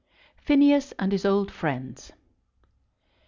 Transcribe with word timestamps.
PHINEAS 0.35 0.93
AND 0.97 1.11
HIS 1.11 1.25
OLD 1.25 1.51
FRIENDS. 1.51 2.11